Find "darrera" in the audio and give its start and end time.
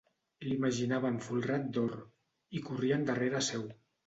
3.13-3.45